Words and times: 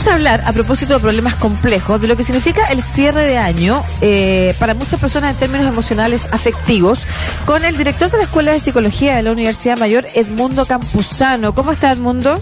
Vamos 0.00 0.12
a 0.12 0.16
hablar, 0.16 0.42
a 0.46 0.54
propósito 0.54 0.94
de 0.94 1.00
problemas 1.00 1.34
complejos, 1.34 2.00
de 2.00 2.08
lo 2.08 2.16
que 2.16 2.24
significa 2.24 2.64
el 2.72 2.82
cierre 2.82 3.22
de 3.22 3.36
año 3.36 3.84
eh, 4.00 4.54
para 4.58 4.72
muchas 4.72 4.98
personas 4.98 5.32
en 5.32 5.36
términos 5.36 5.66
emocionales 5.66 6.26
afectivos, 6.32 7.06
con 7.44 7.66
el 7.66 7.76
director 7.76 8.10
de 8.10 8.16
la 8.16 8.22
Escuela 8.22 8.52
de 8.52 8.60
Psicología 8.60 9.16
de 9.16 9.22
la 9.22 9.32
Universidad 9.32 9.76
Mayor, 9.76 10.06
Edmundo 10.14 10.64
Campuzano. 10.64 11.54
¿Cómo 11.54 11.72
está 11.72 11.92
Edmundo? 11.92 12.40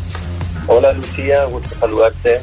Hola 0.68 0.92
Lucía, 0.92 1.46
gusto 1.46 1.74
saludarte. 1.80 2.42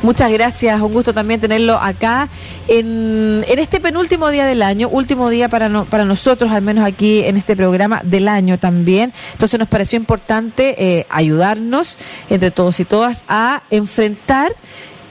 Muchas 0.00 0.30
gracias, 0.30 0.80
un 0.80 0.92
gusto 0.92 1.12
también 1.12 1.40
tenerlo 1.40 1.76
acá 1.76 2.28
en, 2.68 3.44
en 3.48 3.58
este 3.58 3.80
penúltimo 3.80 4.28
día 4.30 4.46
del 4.46 4.62
año, 4.62 4.88
último 4.88 5.28
día 5.28 5.48
para, 5.48 5.68
no, 5.68 5.86
para 5.86 6.04
nosotros, 6.04 6.52
al 6.52 6.62
menos 6.62 6.86
aquí 6.86 7.24
en 7.24 7.36
este 7.36 7.56
programa 7.56 8.00
del 8.04 8.28
año 8.28 8.58
también. 8.58 9.12
Entonces 9.32 9.58
nos 9.58 9.68
pareció 9.68 9.96
importante 9.96 10.76
eh, 10.78 11.06
ayudarnos 11.10 11.98
entre 12.30 12.52
todos 12.52 12.78
y 12.78 12.84
todas 12.84 13.24
a 13.28 13.62
enfrentar 13.70 14.52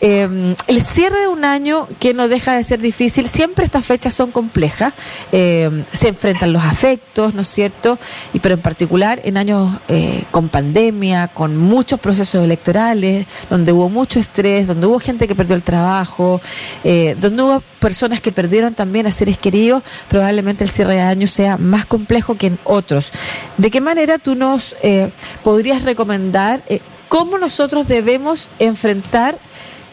eh, 0.01 0.55
el 0.67 0.81
cierre 0.81 1.21
de 1.21 1.27
un 1.27 1.45
año 1.45 1.87
que 1.99 2.13
no 2.13 2.27
deja 2.27 2.55
de 2.55 2.63
ser 2.63 2.79
difícil, 2.79 3.27
siempre 3.27 3.65
estas 3.65 3.85
fechas 3.85 4.13
son 4.13 4.31
complejas, 4.31 4.93
eh, 5.31 5.83
se 5.91 6.09
enfrentan 6.09 6.53
los 6.53 6.63
afectos, 6.63 7.33
¿no 7.33 7.41
es 7.41 7.47
cierto? 7.47 7.97
Y 8.33 8.39
pero 8.39 8.55
en 8.55 8.61
particular 8.61 9.21
en 9.23 9.37
años 9.37 9.71
eh, 9.87 10.23
con 10.31 10.49
pandemia, 10.49 11.27
con 11.29 11.57
muchos 11.57 11.99
procesos 11.99 12.43
electorales, 12.43 13.25
donde 13.49 13.71
hubo 13.71 13.89
mucho 13.89 14.19
estrés, 14.19 14.67
donde 14.67 14.87
hubo 14.87 14.99
gente 14.99 15.27
que 15.27 15.35
perdió 15.35 15.55
el 15.55 15.63
trabajo, 15.63 16.41
eh, 16.83 17.15
donde 17.19 17.43
hubo 17.43 17.63
personas 17.79 18.21
que 18.21 18.31
perdieron 18.31 18.73
también 18.73 19.07
a 19.07 19.11
seres 19.11 19.37
queridos, 19.37 19.83
probablemente 20.09 20.63
el 20.63 20.69
cierre 20.69 20.95
de 20.95 21.01
año 21.01 21.27
sea 21.27 21.57
más 21.57 21.85
complejo 21.85 22.35
que 22.35 22.47
en 22.47 22.59
otros. 22.63 23.11
¿De 23.57 23.71
qué 23.71 23.81
manera 23.81 24.17
tú 24.17 24.35
nos 24.35 24.75
eh, 24.81 25.11
podrías 25.43 25.83
recomendar 25.83 26.61
cómo 27.07 27.37
nosotros 27.37 27.87
debemos 27.87 28.49
enfrentar 28.59 29.39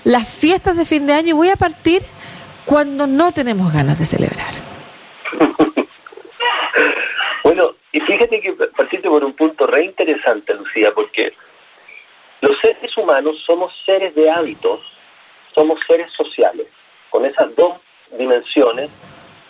las 0.05 0.29
fiestas 0.29 0.77
de 0.77 0.85
fin 0.85 1.07
de 1.07 1.15
año 1.15 1.31
y 1.31 1.33
voy 1.33 1.49
a 1.49 1.57
partir 1.57 2.03
cuando 2.65 3.07
no 3.07 3.33
tenemos 3.33 3.73
ganas 3.73 3.99
de 3.99 4.07
celebrar. 4.07 4.55
bueno, 7.45 7.75
y 7.93 8.01
fíjate 8.01 8.41
que 8.41 8.53
partiste 8.77 9.09
por 9.09 9.25
un 9.25 9.33
punto 9.33 9.67
re 9.67 9.85
interesante, 9.85 10.55
Lucía, 10.55 10.93
porque 10.95 11.33
los 12.41 12.59
seres 12.59 12.97
humanos 12.97 13.43
somos 13.45 13.75
seres 13.85 14.15
de 14.15 14.31
hábitos, 14.31 14.81
somos 15.55 15.81
seres 15.87 16.11
sociales. 16.13 16.67
Con 17.11 17.25
esas 17.25 17.55
dos 17.57 17.81
dimensiones, 18.19 18.91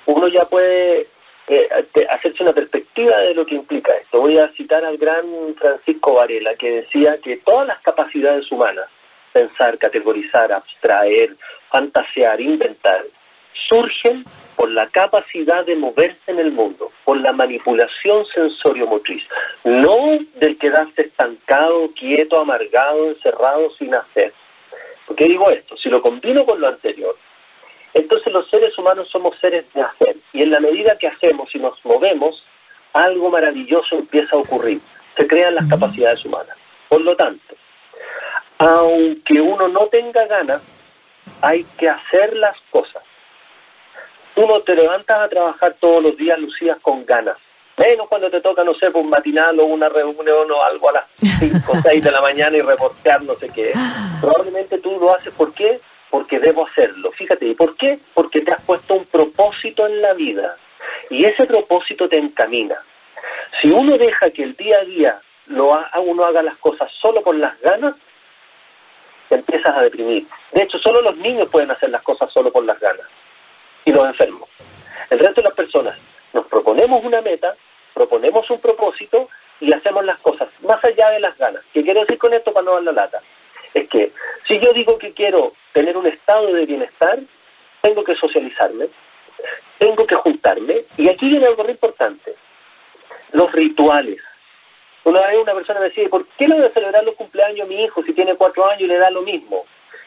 uno 0.06 0.28
ya 0.28 0.44
puede 0.44 1.08
eh, 1.48 1.68
hacerse 2.10 2.42
una 2.42 2.52
perspectiva 2.52 3.18
de 3.18 3.34
lo 3.34 3.44
que 3.44 3.54
implica 3.54 3.92
esto. 3.94 4.20
Voy 4.20 4.38
a 4.38 4.48
citar 4.52 4.84
al 4.84 4.96
gran 4.96 5.24
Francisco 5.58 6.14
Varela, 6.14 6.54
que 6.54 6.82
decía 6.82 7.18
que 7.22 7.38
todas 7.38 7.66
las 7.66 7.80
capacidades 7.80 8.50
humanas, 8.52 8.88
pensar, 9.34 9.76
categorizar, 9.78 10.52
abstraer, 10.52 11.36
fantasear, 11.68 12.40
inventar, 12.40 13.02
surgen 13.68 14.24
por 14.56 14.70
la 14.70 14.86
capacidad 14.88 15.66
de 15.66 15.74
moverse 15.74 16.30
en 16.30 16.38
el 16.38 16.52
mundo, 16.52 16.92
por 17.04 17.20
la 17.20 17.32
manipulación 17.32 18.24
sensorio-motriz, 18.26 19.24
no 19.64 20.18
del 20.36 20.56
quedarse 20.56 21.02
estancado, 21.02 21.90
quieto, 21.98 22.38
amargado, 22.38 23.08
encerrado, 23.08 23.70
sin 23.72 23.94
hacer. 23.94 24.32
¿Por 25.06 25.16
qué 25.16 25.24
digo 25.24 25.50
esto? 25.50 25.76
Si 25.76 25.90
lo 25.90 26.00
combino 26.00 26.46
con 26.46 26.60
lo 26.60 26.68
anterior, 26.68 27.16
entonces 27.92 28.32
los 28.32 28.48
seres 28.48 28.78
humanos 28.78 29.08
somos 29.10 29.36
seres 29.38 29.64
de 29.74 29.82
hacer, 29.82 30.16
y 30.32 30.42
en 30.42 30.50
la 30.52 30.60
medida 30.60 30.96
que 30.96 31.08
hacemos 31.08 31.52
y 31.54 31.58
nos 31.58 31.84
movemos, 31.84 32.44
algo 32.92 33.30
maravilloso 33.30 33.96
empieza 33.96 34.36
a 34.36 34.38
ocurrir, 34.38 34.80
se 35.16 35.26
crean 35.26 35.56
las 35.56 35.68
capacidades 35.68 36.24
humanas. 36.24 36.56
Por 36.88 37.00
lo 37.00 37.16
tanto, 37.16 37.54
aunque 38.58 39.40
uno 39.40 39.68
no 39.68 39.86
tenga 39.88 40.26
ganas, 40.26 40.62
hay 41.40 41.64
que 41.78 41.88
hacer 41.88 42.36
las 42.36 42.56
cosas. 42.70 43.02
Tú 44.34 44.46
no 44.46 44.60
te 44.60 44.74
levantas 44.74 45.20
a 45.20 45.28
trabajar 45.28 45.74
todos 45.78 46.02
los 46.02 46.16
días, 46.16 46.38
Lucía, 46.38 46.76
con 46.82 47.04
ganas. 47.06 47.36
Menos 47.76 48.08
cuando 48.08 48.30
te 48.30 48.40
toca, 48.40 48.62
no 48.62 48.74
sé, 48.74 48.90
por 48.90 49.02
un 49.02 49.10
matinal 49.10 49.58
o 49.58 49.64
una 49.64 49.88
reunión 49.88 50.50
o 50.50 50.62
algo 50.62 50.90
a 50.90 50.92
las 50.92 51.04
5 51.40 51.72
o 51.72 51.82
6 51.82 52.04
de 52.04 52.10
la 52.10 52.20
mañana 52.20 52.56
y 52.56 52.60
reportear 52.60 53.22
no 53.22 53.34
sé 53.34 53.48
qué. 53.48 53.72
Probablemente 54.20 54.78
tú 54.78 54.98
lo 55.00 55.12
haces, 55.14 55.32
¿por 55.34 55.52
qué? 55.54 55.80
Porque 56.08 56.38
debo 56.38 56.66
hacerlo. 56.66 57.10
Fíjate, 57.12 57.46
¿y 57.46 57.54
por 57.54 57.76
qué? 57.76 57.98
Porque 58.14 58.42
te 58.42 58.52
has 58.52 58.62
puesto 58.62 58.94
un 58.94 59.06
propósito 59.06 59.86
en 59.86 60.02
la 60.02 60.14
vida. 60.14 60.56
Y 61.10 61.24
ese 61.24 61.46
propósito 61.46 62.08
te 62.08 62.18
encamina. 62.18 62.76
Si 63.60 63.68
uno 63.68 63.98
deja 63.98 64.30
que 64.30 64.44
el 64.44 64.54
día 64.54 64.78
a 64.78 64.84
día 64.84 65.20
lo 65.46 65.74
ha, 65.74 65.90
uno 66.00 66.24
haga 66.24 66.42
las 66.42 66.56
cosas 66.58 66.90
solo 66.92 67.22
con 67.22 67.40
las 67.40 67.60
ganas, 67.60 67.94
te 69.28 69.36
empiezas 69.36 69.76
a 69.76 69.82
deprimir. 69.82 70.26
De 70.52 70.62
hecho, 70.62 70.78
solo 70.78 71.00
los 71.02 71.16
niños 71.16 71.48
pueden 71.48 71.70
hacer 71.70 71.90
las 71.90 72.02
cosas 72.02 72.32
solo 72.32 72.52
por 72.52 72.64
las 72.64 72.78
ganas 72.80 73.06
y 73.84 73.92
los 73.92 74.06
enfermos. 74.06 74.48
El 75.10 75.18
resto 75.18 75.40
de 75.40 75.48
las 75.48 75.54
personas 75.54 75.98
nos 76.32 76.46
proponemos 76.46 77.04
una 77.04 77.20
meta, 77.20 77.54
proponemos 77.92 78.48
un 78.50 78.60
propósito 78.60 79.28
y 79.60 79.72
hacemos 79.72 80.04
las 80.04 80.18
cosas 80.18 80.48
más 80.62 80.84
allá 80.84 81.10
de 81.10 81.20
las 81.20 81.36
ganas. 81.38 81.62
¿Qué 81.72 81.82
quiero 81.82 82.00
decir 82.00 82.18
con 82.18 82.34
esto 82.34 82.52
para 82.52 82.64
no 82.64 82.74
dar 82.74 82.82
la 82.82 82.92
lata? 82.92 83.20
Es 83.72 83.88
que 83.88 84.12
si 84.46 84.58
yo 84.60 84.72
digo 84.72 84.98
que 84.98 85.12
quiero 85.12 85.52
tener 85.72 85.96
un 85.96 86.06
estado 86.06 86.52
de 86.52 86.66
bienestar, 86.66 87.18
tengo 87.80 88.04
que 88.04 88.14
socializarme, 88.14 88.86
tengo 89.78 90.06
que 90.06 90.14
juntarme 90.14 90.84
y 90.96 91.08
aquí 91.08 91.28
viene 91.28 91.46
algo 91.46 91.64
muy 91.64 91.72
importante, 91.72 92.34
los 93.32 93.50
rituales. 93.52 94.20
Una 95.04 95.26
vez 95.26 95.36
una 95.42 95.54
persona 95.54 95.80
me 95.80 95.86
decía, 95.86 96.08
¿por 96.08 96.26
qué 96.38 96.48
le 96.48 96.54
voy 96.54 96.64
a 96.64 96.70
celebrar 96.70 97.04
los 97.04 97.14
cumpleaños 97.14 97.66
a 97.66 97.68
mi 97.68 97.84
hijo 97.84 98.02
si 98.02 98.14
tiene 98.14 98.34
cuatro 98.36 98.66
años 98.66 98.82
y 98.82 98.86
le 98.86 98.96
da 98.96 99.10
lo 99.10 99.20
mismo? 99.20 99.64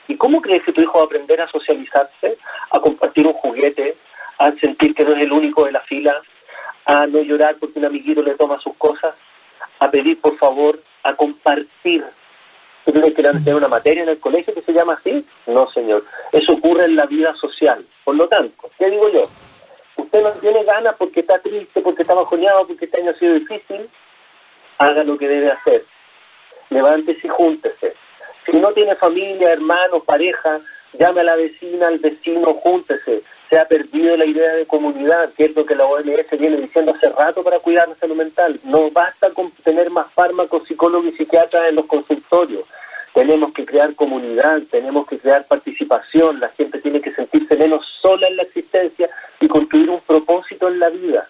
¿Y 0.07 0.17
cómo 0.17 0.41
crees 0.41 0.63
que 0.63 0.73
tu 0.73 0.81
hijo 0.81 0.97
va 0.97 1.03
a 1.03 1.05
aprender 1.05 1.39
a 1.39 1.47
socializarse, 1.47 2.37
a 2.71 2.79
compartir 2.79 3.27
un 3.27 3.33
juguete, 3.33 3.95
a 4.39 4.51
sentir 4.53 4.95
que 4.95 5.03
no 5.03 5.13
es 5.15 5.21
el 5.21 5.31
único 5.31 5.65
de 5.65 5.71
la 5.71 5.81
fila, 5.81 6.19
a 6.85 7.05
no 7.05 7.21
llorar 7.21 7.57
porque 7.59 7.77
un 7.77 7.85
amiguito 7.85 8.23
le 8.23 8.35
toma 8.35 8.59
sus 8.59 8.75
cosas, 8.77 9.13
a 9.79 9.91
pedir 9.91 10.19
por 10.19 10.35
favor, 10.37 10.79
a 11.03 11.13
compartir? 11.13 12.03
¿Tú 12.83 12.93
crees 12.93 13.13
que 13.13 13.21
le 13.21 13.27
van 13.27 13.37
a 13.37 13.43
tener 13.43 13.55
una 13.55 13.67
materia 13.67 14.01
en 14.01 14.09
el 14.09 14.19
colegio 14.19 14.53
que 14.53 14.61
se 14.61 14.73
llama 14.73 14.93
así? 14.93 15.23
No, 15.45 15.69
señor. 15.69 16.05
Eso 16.31 16.53
ocurre 16.53 16.85
en 16.85 16.95
la 16.95 17.05
vida 17.05 17.35
social. 17.35 17.85
Por 18.03 18.15
lo 18.15 18.27
tanto, 18.27 18.71
¿qué 18.79 18.89
digo 18.89 19.09
yo? 19.09 19.23
Usted 19.97 20.23
no 20.23 20.31
tiene 20.31 20.63
ganas 20.63 20.95
porque 20.95 21.19
está 21.19 21.37
triste, 21.39 21.81
porque 21.81 22.03
está 22.03 22.13
bajoneado, 22.13 22.65
porque 22.65 22.85
este 22.85 23.01
año 23.01 23.11
ha 23.11 23.15
sido 23.15 23.33
difícil, 23.33 23.89
haga 24.77 25.03
lo 25.03 25.17
que 25.17 25.27
debe 25.27 25.51
hacer. 25.51 25.83
Levántese 26.69 27.27
y 27.27 27.29
júntese. 27.29 27.93
Si 28.45 28.55
no 28.57 28.71
tiene 28.71 28.95
familia, 28.95 29.51
hermanos, 29.51 30.03
pareja, 30.05 30.59
llame 30.97 31.21
a 31.21 31.25
la 31.25 31.35
vecina, 31.35 31.87
al 31.87 31.99
vecino, 31.99 32.53
júntese. 32.55 33.23
Se 33.49 33.57
ha 33.57 33.65
perdido 33.65 34.17
la 34.17 34.25
idea 34.25 34.53
de 34.53 34.65
comunidad, 34.65 35.31
que 35.33 35.45
es 35.45 35.55
lo 35.55 35.65
que 35.65 35.75
la 35.75 35.85
OMS 35.85 36.29
viene 36.37 36.57
diciendo 36.57 36.93
hace 36.93 37.09
rato 37.09 37.43
para 37.43 37.59
cuidar 37.59 37.87
la 37.87 37.95
salud 37.95 38.15
mental. 38.15 38.59
No 38.63 38.89
basta 38.91 39.31
con 39.31 39.51
tener 39.63 39.89
más 39.89 40.11
fármacos, 40.13 40.67
psicólogos 40.67 41.13
y 41.13 41.17
psiquiatras 41.17 41.69
en 41.69 41.75
los 41.75 41.85
consultorios. 41.85 42.65
Tenemos 43.13 43.53
que 43.53 43.65
crear 43.65 43.95
comunidad, 43.95 44.61
tenemos 44.69 45.07
que 45.07 45.17
crear 45.17 45.45
participación, 45.47 46.39
la 46.39 46.49
gente 46.49 46.79
tiene 46.79 47.01
que 47.01 47.13
sentirse 47.13 47.55
menos 47.55 47.85
sola 48.01 48.27
en 48.27 48.35
la 48.35 48.43
existencia 48.43 49.09
y 49.39 49.47
construir 49.47 49.89
un 49.89 50.01
propósito 50.01 50.67
en 50.67 50.79
la 50.79 50.89
vida 50.89 51.27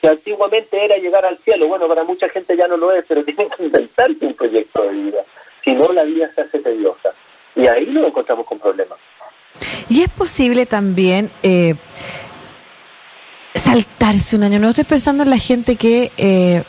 que 0.00 0.08
antiguamente 0.08 0.84
era 0.84 0.96
llegar 0.96 1.24
al 1.24 1.38
cielo. 1.38 1.68
Bueno, 1.68 1.86
para 1.88 2.04
mucha 2.04 2.28
gente 2.28 2.56
ya 2.56 2.66
no 2.66 2.76
lo 2.76 2.92
es, 2.92 3.04
pero 3.06 3.24
tienen 3.24 3.48
que 3.50 3.64
inventarse 3.64 4.26
un 4.26 4.34
proyecto 4.34 4.82
de 4.82 4.92
vida. 4.92 5.22
Si 5.62 5.72
no, 5.72 5.92
la 5.92 6.04
vida 6.04 6.30
se 6.34 6.42
hace 6.42 6.58
tediosa. 6.58 7.10
Y 7.54 7.66
ahí 7.66 7.86
nos 7.86 8.06
encontramos 8.06 8.46
con 8.46 8.58
problemas. 8.58 8.98
Y 9.88 10.02
es 10.02 10.08
posible 10.08 10.66
también 10.66 11.30
eh, 11.42 11.74
saltarse 13.54 14.36
un 14.36 14.44
año 14.44 14.58
nuevo. 14.58 14.70
Estoy 14.70 14.84
pensando 14.84 15.24
en 15.24 15.30
la 15.30 15.38
gente 15.38 15.76
que, 15.76 16.12
eh, 16.16 16.62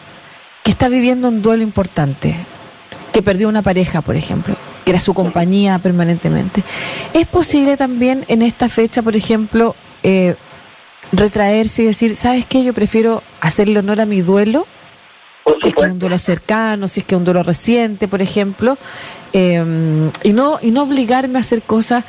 que 0.63 0.71
está 0.71 0.89
viviendo 0.89 1.29
un 1.29 1.41
duelo 1.41 1.63
importante, 1.63 2.35
que 3.13 3.21
perdió 3.21 3.47
una 3.47 3.61
pareja, 3.61 4.01
por 4.01 4.15
ejemplo, 4.15 4.55
que 4.83 4.91
era 4.91 4.99
su 4.99 5.13
compañía 5.13 5.79
permanentemente. 5.79 6.63
Es 7.13 7.27
posible 7.27 7.77
también 7.77 8.25
en 8.27 8.41
esta 8.41 8.67
fecha, 8.67 9.01
por 9.03 9.15
ejemplo, 9.15 9.75
eh, 10.03 10.35
retraerse 11.11 11.83
y 11.83 11.85
decir, 11.85 12.15
¿sabes 12.15 12.45
qué? 12.45 12.63
Yo 12.63 12.73
prefiero 12.73 13.23
hacerle 13.39 13.79
honor 13.79 14.01
a 14.01 14.05
mi 14.05 14.21
duelo, 14.21 14.65
si 15.61 15.69
es 15.69 15.73
que 15.73 15.85
es 15.85 15.91
un 15.91 15.99
duelo 15.99 16.19
cercano, 16.19 16.87
si 16.87 17.01
es 17.01 17.05
que 17.05 17.15
es 17.15 17.19
un 17.19 17.25
duelo 17.25 17.43
reciente, 17.43 18.07
por 18.07 18.21
ejemplo, 18.21 18.77
eh, 19.33 19.63
y 20.23 20.33
no 20.33 20.59
y 20.61 20.71
no 20.71 20.83
obligarme 20.83 21.37
a 21.37 21.41
hacer 21.41 21.61
cosas. 21.61 22.03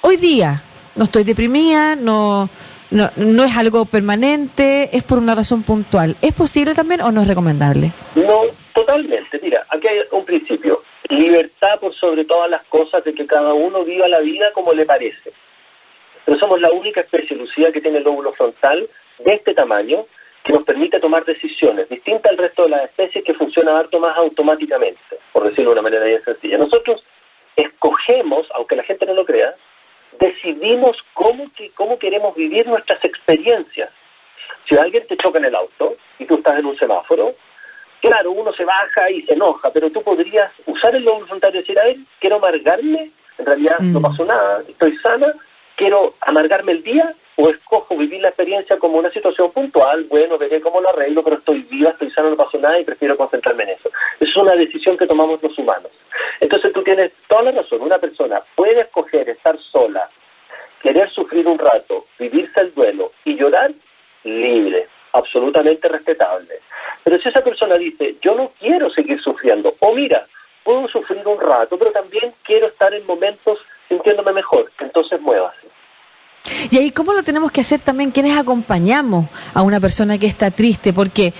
Hoy 0.00 0.16
día 0.16 0.62
no 0.96 1.04
estoy 1.04 1.24
deprimida, 1.24 1.96
no, 1.96 2.48
no, 2.90 3.10
no 3.16 3.44
es 3.44 3.56
algo 3.56 3.84
permanente, 3.84 4.90
es 4.96 5.04
por 5.04 5.18
una 5.18 5.34
razón 5.34 5.62
puntual. 5.62 6.16
¿Es 6.20 6.32
posible 6.32 6.74
también 6.74 7.00
o 7.00 7.12
no 7.12 7.22
es 7.22 7.28
recomendable? 7.28 7.92
No, 8.14 8.42
totalmente. 8.74 9.40
Mira, 9.42 9.64
aquí 9.70 9.86
hay 9.86 9.98
un 10.12 10.24
principio. 10.24 10.82
Libertad 11.08 11.78
por 11.80 11.94
sobre 11.94 12.24
todas 12.24 12.50
las 12.50 12.64
cosas 12.64 13.02
de 13.04 13.14
que 13.14 13.26
cada 13.26 13.54
uno 13.54 13.84
viva 13.84 14.08
la 14.08 14.20
vida 14.20 14.46
como 14.52 14.72
le 14.72 14.84
parece. 14.84 15.32
Pero 16.28 16.40
somos 16.40 16.60
la 16.60 16.70
única 16.70 17.00
especie, 17.00 17.34
Lucía, 17.34 17.72
que 17.72 17.80
tiene 17.80 17.96
el 17.98 18.04
lóbulo 18.04 18.34
frontal 18.34 18.86
de 19.20 19.32
este 19.32 19.54
tamaño 19.54 20.04
que 20.44 20.52
nos 20.52 20.62
permite 20.62 21.00
tomar 21.00 21.24
decisiones 21.24 21.88
distintas 21.88 22.32
al 22.32 22.36
resto 22.36 22.64
de 22.64 22.68
las 22.68 22.84
especies 22.84 23.24
que 23.24 23.32
funciona 23.32 23.78
harto 23.78 23.98
más 23.98 24.14
automáticamente, 24.14 25.00
por 25.32 25.44
decirlo 25.44 25.70
de 25.70 25.80
una 25.80 25.88
manera 25.88 26.04
bien 26.04 26.22
sencilla. 26.22 26.58
Nosotros 26.58 27.02
escogemos 27.56 28.46
aunque 28.54 28.76
la 28.76 28.82
gente 28.82 29.06
no 29.06 29.14
lo 29.14 29.24
crea, 29.24 29.54
decidimos 30.20 30.98
cómo, 31.14 31.46
cómo 31.74 31.98
queremos 31.98 32.36
vivir 32.36 32.66
nuestras 32.66 33.02
experiencias. 33.06 33.88
Si 34.68 34.76
alguien 34.76 35.06
te 35.06 35.16
choca 35.16 35.38
en 35.38 35.46
el 35.46 35.54
auto 35.54 35.96
y 36.18 36.26
tú 36.26 36.34
estás 36.34 36.58
en 36.58 36.66
un 36.66 36.76
semáforo, 36.76 37.36
claro, 38.02 38.32
uno 38.32 38.52
se 38.52 38.66
baja 38.66 39.10
y 39.10 39.22
se 39.22 39.32
enoja, 39.32 39.70
pero 39.72 39.90
tú 39.90 40.02
podrías 40.02 40.52
usar 40.66 40.94
el 40.94 41.04
lobo 41.04 41.24
frontal 41.24 41.54
y 41.54 41.58
decir, 41.60 41.78
a 41.78 41.84
ver, 41.84 41.96
quiero 42.20 42.36
amargarme, 42.36 43.12
en 43.38 43.46
realidad 43.46 43.78
no 43.78 44.00
mm. 44.00 44.02
pasó 44.02 44.26
nada, 44.26 44.62
estoy 44.68 44.94
sana, 44.98 45.32
quiero 45.78 46.14
amargarme 46.20 46.72
el 46.72 46.82
día 46.82 47.14
o 47.36 47.48
escojo 47.48 47.96
vivir 47.96 48.20
la 48.20 48.30
experiencia 48.30 48.78
como 48.78 48.98
una 48.98 49.10
situación 49.10 49.52
puntual, 49.52 50.04
bueno, 50.10 50.36
veré 50.36 50.60
cómo 50.60 50.80
lo 50.80 50.88
arreglo, 50.88 51.22
pero 51.22 51.36
estoy 51.36 51.62
viva, 51.62 51.90
estoy 51.90 52.10
sana, 52.10 52.30
no 52.30 52.36
pasó 52.36 52.58
nada 52.58 52.80
y 52.80 52.84
prefiero 52.84 53.16
concentrarme 53.16 53.62
en 53.62 53.68
eso. 53.70 53.88
Es 54.18 54.36
una 54.36 54.56
decisión 54.56 54.98
que 54.98 55.06
tomamos 55.06 55.40
los 55.40 55.56
humanos. 55.56 55.92
Entonces 56.40 56.72
tú 56.72 56.82
tienes 56.82 57.12
toda 57.28 57.42
la 57.42 57.52
razón, 57.52 57.80
una 57.80 57.98
persona 57.98 58.42
puede 58.56 58.80
escoger 58.80 59.28
estar 59.28 59.56
sola, 59.56 60.10
querer 60.82 61.08
sufrir 61.10 61.46
un 61.46 61.60
rato, 61.60 62.06
vivirse 62.18 62.60
el 62.60 62.74
duelo 62.74 63.12
y 63.24 63.36
llorar 63.36 63.70
libre, 64.24 64.88
absolutamente 65.12 65.86
respetable. 65.86 66.54
Pero 67.04 67.20
si 67.20 67.28
esa 67.28 67.44
persona 67.44 67.78
dice, 67.78 68.16
yo 68.20 68.34
no 68.34 68.50
quiero 68.58 68.90
seguir 68.90 69.22
sufriendo, 69.22 69.76
o 69.78 69.94
mira, 69.94 70.26
puedo 70.64 70.88
sufrir 70.88 71.24
un 71.24 71.40
rato, 71.40 71.78
pero 71.78 71.92
también 71.92 72.34
quiero 72.42 72.66
estar 72.66 72.92
en 72.92 73.06
momentos 73.06 73.60
sintiéndome 73.88 74.32
mejor, 74.32 74.70
entonces 74.80 75.20
muévase. 75.20 75.67
Y 76.70 76.78
ahí, 76.78 76.90
¿cómo 76.90 77.12
lo 77.12 77.22
tenemos 77.22 77.52
que 77.52 77.60
hacer 77.60 77.80
también 77.80 78.10
quienes 78.10 78.36
acompañamos 78.36 79.28
a 79.54 79.62
una 79.62 79.80
persona 79.80 80.18
que 80.18 80.26
está 80.26 80.50
triste? 80.50 80.92
Porque 80.92 81.32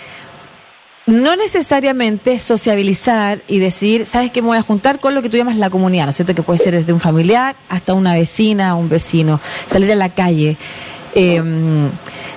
no 1.09 1.37
necesariamente 1.37 2.39
sociabilizar 2.39 3.41
y 3.49 3.59
decir, 3.61 4.05
¿sabes 4.07 4.31
qué? 4.31 4.43
Me 4.43 4.49
voy 4.49 4.59
a 4.59 4.63
juntar 4.63 5.01
con 5.01 5.15
lo 5.15 5.23
que 5.23 5.31
tú 5.31 5.39
llamas 5.39 5.57
la 5.57 5.71
comunidad, 5.71 6.05
¿no 6.05 6.11
es 6.11 6.17
cierto? 6.17 6.35
Que 6.35 6.43
puede 6.43 6.59
ser 6.59 6.75
desde 6.75 6.93
un 6.93 7.01
familiar 7.01 7.57
hasta 7.71 7.95
una 7.95 8.15
vecina, 8.15 8.75
un 8.75 8.91
vecino, 8.91 9.41
salir 9.67 9.91
a 9.91 9.95
la 9.95 10.11
calle. 10.11 10.59
Em, 11.15 11.91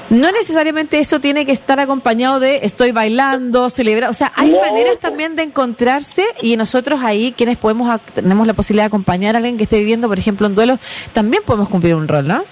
no 0.10 0.32
necesariamente 0.32 1.00
eso 1.00 1.20
tiene 1.20 1.46
que 1.46 1.52
estar 1.52 1.82
acompañado 1.82 2.40
de 2.40 2.62
estoy 2.64 2.94
bailando, 2.94 3.70
celebrar, 3.70 4.10
o 4.10 4.14
sea, 4.14 4.32
hay 4.36 4.52
maneras 4.52 4.98
también 5.00 5.36
de 5.36 5.44
encontrarse 5.44 6.24
y 6.42 6.56
nosotros 6.56 7.02
ahí, 7.04 7.34
quienes 7.36 7.58
podemos, 7.58 8.00
tenemos 8.14 8.48
la 8.48 8.54
posibilidad 8.54 8.84
de 8.84 8.88
acompañar 8.88 9.36
a 9.36 9.40
alguien 9.40 9.58
que 9.58 9.64
esté 9.64 9.80
viviendo, 9.80 10.08
por 10.08 10.18
ejemplo, 10.18 10.48
un 10.48 10.56
duelo, 10.56 10.80
también 11.12 11.44
podemos 11.46 11.68
cumplir 11.68 11.96
un 11.96 12.08
rol, 12.08 12.28
¿no? 12.28 12.44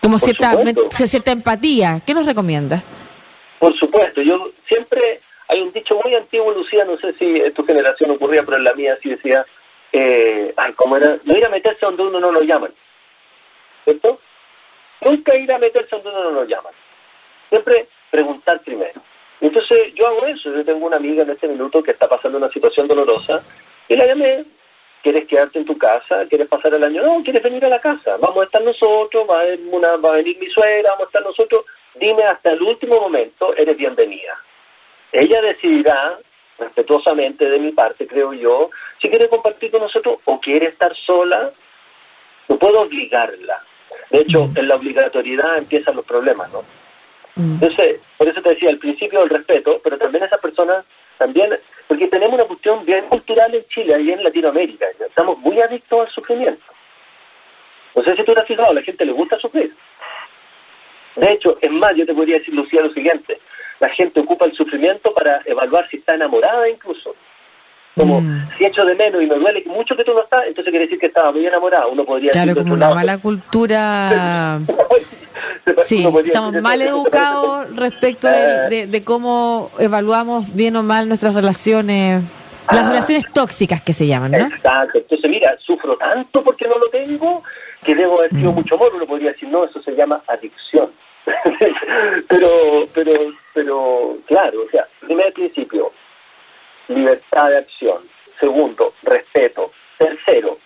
Como 0.00 0.18
cierta, 0.18 0.54
cierta 0.90 1.30
empatía. 1.30 2.00
¿Qué 2.04 2.14
nos 2.14 2.26
recomienda? 2.26 2.82
Por 3.58 3.76
supuesto, 3.76 4.22
yo 4.22 4.50
siempre, 4.66 5.20
hay 5.48 5.60
un 5.60 5.72
dicho 5.72 6.00
muy 6.02 6.14
antiguo, 6.14 6.52
Lucía, 6.52 6.84
no 6.84 6.96
sé 6.98 7.12
si 7.14 7.24
en 7.24 7.52
tu 7.52 7.64
generación 7.64 8.10
ocurría, 8.10 8.42
pero 8.42 8.56
en 8.56 8.64
la 8.64 8.72
mía 8.74 8.96
sí 9.02 9.10
decía, 9.10 9.44
eh, 9.92 10.54
ay, 10.56 10.72
¿cómo 10.74 10.96
era? 10.96 11.18
No 11.24 11.36
ir 11.36 11.44
a 11.44 11.50
meterse 11.50 11.84
donde 11.84 12.04
uno 12.04 12.20
no 12.20 12.32
lo 12.32 12.42
llaman. 12.42 12.72
¿Cierto? 13.84 14.18
Nunca 15.02 15.36
ir 15.36 15.52
a 15.52 15.58
meterse 15.58 15.96
donde 15.96 16.10
uno 16.10 16.24
no 16.24 16.30
lo 16.30 16.44
llaman. 16.44 16.72
Siempre 17.48 17.86
preguntar 18.10 18.60
primero. 18.60 19.00
Entonces 19.40 19.94
yo 19.94 20.06
hago 20.06 20.26
eso. 20.26 20.54
Yo 20.54 20.64
tengo 20.64 20.86
una 20.86 20.96
amiga 20.96 21.22
en 21.22 21.30
este 21.30 21.48
minuto 21.48 21.82
que 21.82 21.92
está 21.92 22.08
pasando 22.08 22.38
una 22.38 22.50
situación 22.50 22.86
dolorosa 22.86 23.42
y 23.88 23.96
la 23.96 24.06
llamé 24.06 24.44
¿Quieres 25.02 25.26
quedarte 25.26 25.58
en 25.58 25.64
tu 25.64 25.78
casa? 25.78 26.26
¿Quieres 26.28 26.48
pasar 26.48 26.74
el 26.74 26.84
año? 26.84 27.02
No, 27.02 27.22
¿quieres 27.22 27.42
venir 27.42 27.64
a 27.64 27.68
la 27.68 27.80
casa? 27.80 28.16
Vamos 28.18 28.38
a 28.38 28.44
estar 28.44 28.62
nosotros, 28.62 29.26
va 29.28 29.42
a, 29.42 29.44
una, 29.70 29.96
va 29.96 30.10
a 30.10 30.16
venir 30.16 30.38
mi 30.38 30.48
suegra, 30.48 30.90
vamos 30.90 31.04
a 31.04 31.08
estar 31.08 31.22
nosotros. 31.22 31.64
Dime 31.94 32.22
hasta 32.24 32.52
el 32.52 32.62
último 32.62 33.00
momento, 33.00 33.54
eres 33.56 33.76
bienvenida. 33.76 34.38
Ella 35.12 35.40
decidirá, 35.40 36.18
respetuosamente 36.58 37.48
de 37.48 37.58
mi 37.58 37.72
parte, 37.72 38.06
creo 38.06 38.34
yo, 38.34 38.70
si 39.00 39.08
quiere 39.08 39.28
compartir 39.28 39.70
con 39.70 39.80
nosotros 39.80 40.18
o 40.24 40.38
quiere 40.38 40.66
estar 40.66 40.94
sola. 40.94 41.50
No 42.48 42.58
puedo 42.58 42.82
obligarla. 42.82 43.62
De 44.10 44.18
hecho, 44.18 44.46
mm. 44.46 44.58
en 44.58 44.68
la 44.68 44.74
obligatoriedad 44.74 45.58
empiezan 45.58 45.96
los 45.96 46.04
problemas, 46.04 46.52
¿no? 46.52 46.64
Mm. 47.40 47.54
Entonces, 47.54 48.00
por 48.16 48.28
eso 48.28 48.42
te 48.42 48.50
decía, 48.50 48.70
al 48.70 48.78
principio 48.78 49.22
el 49.22 49.30
respeto, 49.30 49.80
pero 49.82 49.96
también 49.96 50.24
esas 50.24 50.40
personas, 50.40 50.84
también 51.18 51.58
porque 51.88 52.06
tenemos 52.06 52.34
una 52.34 52.44
cuestión 52.44 52.84
bien 52.84 53.06
cultural 53.06 53.54
en 53.54 53.64
Chile 53.66 54.00
y 54.00 54.12
en 54.12 54.22
Latinoamérica. 54.22 54.86
Estamos 55.04 55.38
muy 55.38 55.60
adictos 55.60 56.06
al 56.06 56.14
sufrimiento. 56.14 56.62
No 57.96 58.02
sé 58.02 58.14
si 58.14 58.22
tú 58.22 58.32
te 58.32 58.40
has 58.40 58.46
fijado, 58.46 58.70
a 58.70 58.74
la 58.74 58.82
gente 58.82 59.04
le 59.04 59.12
gusta 59.12 59.38
sufrir. 59.38 59.74
De 61.16 61.32
hecho, 61.32 61.58
es 61.60 61.70
más, 61.72 61.96
yo 61.96 62.06
te 62.06 62.14
podría 62.14 62.38
decir, 62.38 62.54
Lucía, 62.54 62.82
lo 62.82 62.92
siguiente. 62.92 63.38
La 63.80 63.88
gente 63.88 64.20
ocupa 64.20 64.44
el 64.44 64.52
sufrimiento 64.52 65.12
para 65.12 65.40
evaluar 65.44 65.88
si 65.88 65.96
está 65.96 66.14
enamorada 66.14 66.68
incluso. 66.68 67.14
Como 67.96 68.20
mm. 68.20 68.50
si 68.56 68.64
echo 68.66 68.84
de 68.84 68.94
menos 68.94 69.20
y 69.22 69.26
me 69.26 69.34
duele 69.34 69.64
mucho 69.66 69.96
que 69.96 70.04
tú 70.04 70.14
no 70.14 70.22
estás, 70.22 70.46
entonces 70.46 70.70
quiere 70.70 70.86
decir 70.86 70.98
que 70.98 71.06
estaba 71.06 71.32
muy 71.32 71.44
enamorada. 71.44 71.88
Uno 71.88 72.04
podría 72.04 72.30
claro, 72.30 72.54
como 72.54 72.74
una 72.74 72.90
mala 72.90 73.18
cultura. 73.18 74.60
sí, 75.86 76.06
estamos 76.24 76.60
mal 76.62 76.80
educados 76.82 77.74
respecto 77.76 78.28
de, 78.28 78.86
de, 78.86 79.04
cómo 79.04 79.70
evaluamos 79.78 80.54
bien 80.54 80.76
o 80.76 80.82
mal 80.82 81.08
nuestras 81.08 81.34
relaciones. 81.34 82.22
Las 82.70 82.82
ah. 82.82 82.88
relaciones 82.90 83.24
tóxicas 83.32 83.80
que 83.82 83.92
se 83.92 84.06
llaman, 84.06 84.32
¿no? 84.32 84.46
Exacto. 84.46 84.98
Entonces, 84.98 85.30
mira, 85.30 85.56
sufro 85.58 85.96
tanto 85.96 86.42
porque 86.42 86.68
no 86.68 86.78
lo 86.78 86.88
tengo 86.90 87.42
que 87.84 87.94
debo 87.94 88.18
haber 88.18 88.30
sido 88.30 88.52
mm. 88.52 88.54
mucho 88.54 88.74
amor. 88.74 88.92
Uno 88.94 89.06
podría 89.06 89.32
decir, 89.32 89.48
no, 89.48 89.64
eso 89.64 89.82
se 89.82 89.92
llama 89.92 90.22
adicción. 90.26 90.90
pero, 92.28 92.86
pero, 92.94 93.12
pero, 93.54 94.16
claro, 94.26 94.62
o 94.66 94.70
sea, 94.70 94.86
primer 95.00 95.32
principio, 95.32 95.92
libertad 96.88 97.48
de 97.48 97.58
acción. 97.58 97.98
Segundo, 98.38 98.94
respeto. 99.02 99.72
Tercero, 99.98 100.58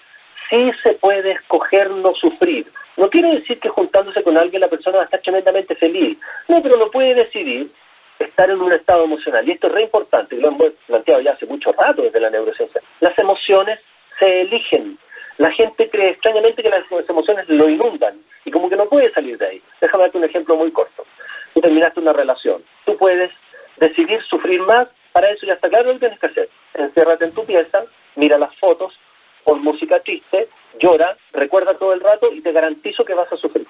sí 0.48 0.70
se 0.82 0.92
puede 0.94 1.32
escoger 1.32 1.90
no 1.90 2.14
sufrir. 2.14 2.66
No 2.96 3.10
quiere 3.10 3.34
decir 3.34 3.58
que 3.58 3.68
juntándose 3.68 4.22
con 4.22 4.36
alguien 4.36 4.60
la 4.60 4.68
persona 4.68 4.98
va 4.98 5.02
a 5.02 5.06
estar 5.06 5.20
tremendamente 5.20 5.74
feliz. 5.74 6.18
No, 6.48 6.62
pero 6.62 6.76
lo 6.76 6.90
puede 6.90 7.14
decidir 7.14 7.70
estar 8.18 8.50
en 8.50 8.60
un 8.60 8.72
estado 8.72 9.04
emocional. 9.04 9.46
Y 9.46 9.52
esto 9.52 9.66
es 9.66 9.72
re 9.72 9.82
importante, 9.82 10.36
lo 10.36 10.48
hemos 10.48 10.72
planteado 10.86 11.20
ya 11.20 11.32
hace 11.32 11.46
mucho 11.46 11.72
rato 11.72 12.02
desde 12.02 12.20
la 12.20 12.30
neurociencia. 12.30 12.80
Las 13.00 13.18
emociones 13.18 13.80
se 14.18 14.42
eligen. 14.42 14.98
La 15.38 15.50
gente 15.50 15.90
cree 15.90 16.10
extrañamente 16.10 16.62
que 16.62 16.70
las 16.70 16.84
emociones 17.08 17.48
lo 17.48 17.68
inundan 17.68 18.20
y 18.44 18.52
como 18.52 18.68
que 18.68 18.76
no 18.76 18.86
puede 18.86 19.12
salir 19.12 19.36
de 19.36 19.46
ahí. 19.46 19.62
Déjame 19.80 20.04
darte 20.04 20.18
un 20.18 20.24
ejemplo 20.24 20.54
muy 20.56 20.70
corto. 20.70 21.04
Tú 21.52 21.60
terminaste 21.60 21.98
una 21.98 22.12
relación. 22.12 22.62
Tú 22.84 22.96
puedes 22.96 23.32
decidir 23.78 24.22
sufrir 24.22 24.60
más 24.60 24.88
para 25.14 25.30
eso 25.30 25.46
ya 25.46 25.54
está 25.54 25.68
claro 25.68 25.86
lo 25.86 25.92
que 25.92 26.00
tienes 26.00 26.18
que 26.18 26.26
hacer. 26.26 26.48
Enciérrate 26.74 27.24
en 27.24 27.34
tu 27.34 27.46
pieza, 27.46 27.84
mira 28.16 28.36
las 28.36 28.52
fotos, 28.56 28.98
pon 29.44 29.62
música 29.62 30.00
triste, 30.00 30.48
llora, 30.78 31.16
recuerda 31.32 31.74
todo 31.74 31.92
el 31.92 32.00
rato 32.00 32.32
y 32.32 32.40
te 32.40 32.52
garantizo 32.52 33.04
que 33.04 33.14
vas 33.14 33.32
a 33.32 33.36
sufrir. 33.36 33.66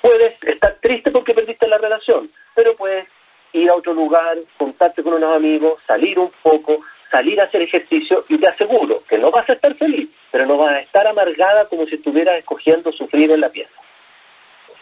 Puedes 0.00 0.42
estar 0.42 0.76
triste 0.80 1.10
porque 1.10 1.34
perdiste 1.34 1.66
la 1.66 1.78
relación, 1.78 2.30
pero 2.54 2.76
puedes 2.76 3.06
ir 3.52 3.70
a 3.70 3.74
otro 3.74 3.94
lugar, 3.94 4.36
contarte 4.56 5.02
con 5.02 5.14
unos 5.14 5.34
amigos, 5.34 5.80
salir 5.86 6.18
un 6.18 6.30
poco, 6.42 6.80
salir 7.10 7.40
a 7.40 7.44
hacer 7.44 7.62
ejercicio 7.62 8.24
y 8.28 8.38
te 8.38 8.46
aseguro 8.46 9.02
que 9.08 9.18
no 9.18 9.30
vas 9.30 9.48
a 9.48 9.54
estar 9.54 9.74
feliz, 9.74 10.08
pero 10.30 10.46
no 10.46 10.58
vas 10.58 10.72
a 10.72 10.80
estar 10.80 11.06
amargada 11.06 11.66
como 11.66 11.86
si 11.86 11.96
estuvieras 11.96 12.38
escogiendo 12.38 12.92
sufrir 12.92 13.30
en 13.30 13.40
la 13.40 13.48
pieza. 13.48 13.72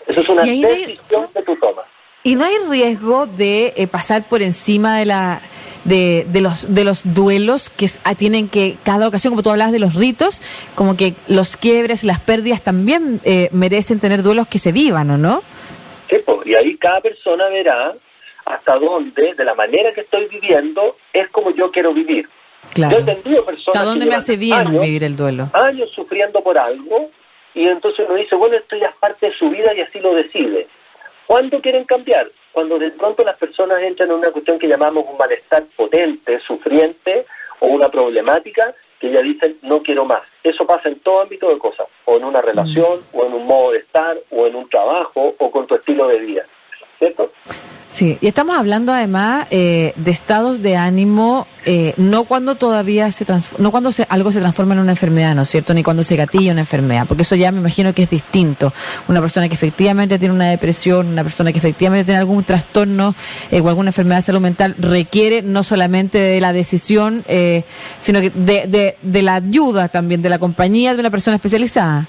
Eso 0.07 0.21
es 0.21 0.29
una 0.29 0.43
decisión 0.43 1.29
que 1.33 1.43
tú 1.43 1.57
tomas. 1.57 1.87
Y 2.23 2.37
no 2.37 2.45
hay 2.45 2.57
riesgo 2.71 3.27
de 3.27 3.75
eh, 3.77 3.87
pasar 3.87 4.25
por 4.29 4.43
encima 4.43 4.99
de 4.99 5.07
la 5.07 5.41
de, 5.85 6.27
de, 6.29 6.41
los, 6.41 6.75
de 6.75 6.85
los 6.85 7.15
duelos 7.15 7.71
que 7.71 7.87
ah, 8.05 8.15
tienen 8.15 8.49
que, 8.49 8.77
cada 8.85 9.07
ocasión, 9.09 9.33
como 9.33 9.43
tú 9.43 9.51
hablas 9.51 9.73
de 9.73 9.79
los 9.79 9.95
ritos, 9.95 10.43
como 10.75 10.97
que 10.97 11.15
los 11.29 11.57
quiebres 11.57 12.05
y 12.05 12.07
las 12.07 12.21
pérdidas 12.21 12.63
también 12.63 13.21
eh, 13.25 13.49
merecen 13.53 14.01
tener 14.01 14.23
duelos 14.23 14.49
que 14.49 14.59
se 14.59 14.73
vivan, 14.73 15.11
¿o 15.11 15.19
no? 15.19 15.43
Sí, 16.11 16.17
y 16.45 16.55
ahí 16.55 16.77
cada 16.77 17.01
persona 17.01 17.49
verá 17.49 17.95
hasta 18.45 18.79
dónde, 18.79 19.35
de 19.35 19.45
la 19.45 19.55
manera 19.55 19.93
que 19.93 20.03
estoy 20.03 20.27
viviendo, 20.27 20.97
es 21.13 21.29
como 21.31 21.51
yo 21.51 21.71
quiero 21.71 21.95
vivir. 21.95 22.29
Claro. 22.73 22.93
Yo 22.93 22.99
he 22.99 23.01
entendido 23.01 23.45
personas. 23.45 23.77
¿Hasta 23.77 23.85
dónde 23.85 24.07
me 24.07 24.15
hace 24.15 24.37
bien 24.37 24.81
vivir 24.81 25.05
el 25.05 25.17
duelo? 25.17 25.49
Años 25.53 25.91
sufriendo 25.95 26.43
por 26.43 26.59
algo, 26.59 27.11
y 27.55 27.67
entonces 27.67 28.05
uno 28.09 28.19
dice, 28.19 28.35
bueno, 28.35 28.57
esto 28.57 28.77
ya 28.77 28.89
es 28.89 28.97
parte 28.97 29.27
de 29.27 29.35
su 29.35 29.49
vida 29.49 29.73
y 29.75 29.81
así 29.81 30.01
lo 30.01 30.15
decide. 30.15 30.67
¿Cuándo 31.27 31.61
quieren 31.61 31.85
cambiar? 31.85 32.31
Cuando 32.55 32.79
de 32.79 32.93
pronto 32.93 33.25
las 33.25 33.37
personas 33.37 33.83
entran 33.83 34.09
en 34.11 34.17
una 34.17 34.31
cuestión 34.31 34.61
que 34.61 34.69
llamamos 34.69 35.05
un 35.11 35.19
malestar 35.19 35.65
potente, 35.77 36.39
sufriente 36.39 37.27
o 37.59 37.67
una 37.67 37.89
problemática 37.91 38.73
que 39.01 39.11
ya 39.11 39.21
dicen 39.21 39.59
no 39.63 39.83
quiero 39.83 40.05
más. 40.05 40.23
Eso 40.45 40.65
pasa 40.65 40.89
en 40.89 41.01
todo 41.01 41.23
ámbito 41.23 41.49
de 41.51 41.59
cosas, 41.59 41.89
o 42.05 42.17
en 42.17 42.25
una 42.25 42.41
relación, 42.41 43.01
o 43.13 43.27
en 43.27 43.35
un 43.35 43.47
modo 43.47 43.73
de 43.73 43.79
estar, 43.79 44.17
o 44.31 44.47
en 44.47 44.55
un 44.55 44.69
trabajo, 44.69 45.35
o 45.37 45.51
con 45.51 45.67
tu 45.67 45.75
estilo 45.75 46.07
de 46.07 46.19
vida. 46.21 46.45
¿Cierto? 46.99 47.33
Sí, 47.95 48.19
y 48.21 48.27
estamos 48.27 48.59
hablando 48.59 48.93
además 48.93 49.47
eh, 49.53 49.93
de 49.95 50.11
estados 50.11 50.61
de 50.61 50.77
ánimo, 50.77 51.47
eh, 51.65 51.95
no 51.97 52.25
cuando 52.25 52.57
todavía 52.57 53.13
se 53.13 53.25
no 53.59 53.71
cuando 53.71 53.93
se, 53.93 54.05
algo 54.11 54.33
se 54.33 54.41
transforma 54.41 54.75
en 54.75 54.81
una 54.81 54.91
enfermedad, 54.91 55.37
¿no 55.37 55.43
es 55.43 55.49
cierto? 55.49 55.75
Ni 55.75 55.85
cuando 55.85 56.03
se 56.03 56.17
gatilla 56.17 56.51
una 56.51 56.63
enfermedad, 56.63 57.07
porque 57.07 57.23
eso 57.23 57.37
ya 57.37 57.53
me 57.53 57.61
imagino 57.61 57.95
que 57.95 58.03
es 58.03 58.11
distinto. 58.11 58.73
Una 59.07 59.21
persona 59.21 59.49
que 59.49 59.55
efectivamente 59.55 60.19
tiene 60.19 60.35
una 60.35 60.47
depresión, 60.47 61.07
una 61.07 61.23
persona 61.23 61.53
que 61.53 61.61
efectivamente 61.61 62.05
tiene 62.05 62.19
algún 62.19 62.43
trastorno 62.43 63.15
eh, 63.53 63.61
o 63.61 63.69
alguna 63.69 63.91
enfermedad 63.91 64.19
de 64.19 64.23
salud 64.23 64.41
mental 64.41 64.75
requiere 64.77 65.43
no 65.43 65.63
solamente 65.63 66.19
de 66.19 66.41
la 66.41 66.53
decisión, 66.53 67.23
eh, 67.29 67.63
sino 67.99 68.21
que 68.21 68.31
de, 68.31 68.67
de, 68.67 68.97
de 69.03 69.23
la 69.23 69.37
ayuda 69.37 69.89
también, 69.89 70.21
de 70.21 70.31
la 70.31 70.41
compañía 70.41 70.95
de 70.95 70.99
una 70.99 71.11
persona 71.11 71.37
especializada. 71.37 72.09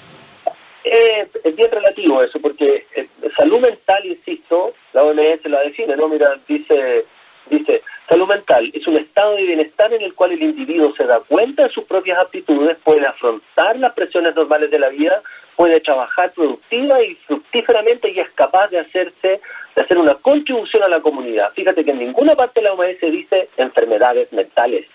Eh, 0.88 1.26
es 1.42 1.56
bien 1.56 1.68
relativo 1.68 2.22
eso, 2.22 2.38
porque 2.38 2.86
eh, 2.94 3.08
salud 3.36 3.58
mental, 3.58 4.06
insisto, 4.06 4.72
la 4.92 5.02
OMS 5.02 5.44
la 5.46 5.62
define, 5.62 5.96
¿no? 5.96 6.06
Mira, 6.06 6.36
dice, 6.46 7.04
dice, 7.50 7.82
salud 8.08 8.28
mental 8.28 8.70
es 8.72 8.86
un 8.86 8.96
estado 8.96 9.34
de 9.34 9.42
bienestar 9.42 9.92
en 9.92 10.02
el 10.02 10.14
cual 10.14 10.30
el 10.30 10.42
individuo 10.44 10.94
se 10.96 11.04
da 11.04 11.18
cuenta 11.26 11.64
de 11.64 11.70
sus 11.70 11.82
propias 11.86 12.18
aptitudes, 12.18 12.76
puede 12.84 13.04
afrontar 13.04 13.76
las 13.80 13.94
presiones 13.94 14.36
normales 14.36 14.70
de 14.70 14.78
la 14.78 14.90
vida, 14.90 15.22
puede 15.56 15.80
trabajar 15.80 16.30
productiva 16.30 17.02
y 17.02 17.16
fructíferamente 17.16 18.08
y 18.12 18.20
es 18.20 18.30
capaz 18.30 18.68
de 18.68 18.78
hacerse, 18.78 19.40
de 19.74 19.82
hacer 19.82 19.98
una 19.98 20.14
contribución 20.14 20.84
a 20.84 20.88
la 20.88 21.00
comunidad. 21.00 21.50
Fíjate 21.54 21.84
que 21.84 21.90
en 21.90 21.98
ninguna 21.98 22.36
parte 22.36 22.60
de 22.60 22.64
la 22.64 22.74
OMS 22.74 23.00
dice 23.00 23.48
enfermedades 23.56 24.32
mentales. 24.32 24.86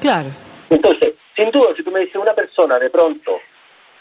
Claro. 0.00 0.28
Entonces, 0.70 1.14
sin 1.34 1.50
duda, 1.50 1.74
si 1.76 1.82
tú 1.82 1.90
me 1.90 2.00
dices 2.00 2.14
una 2.14 2.34
persona 2.34 2.78
de 2.78 2.88
pronto 2.88 3.40